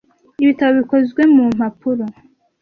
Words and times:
Ibitabo 0.43 0.71
bikozwe 0.79 1.21
mu 1.35 1.45
mpapuro. 1.55 2.03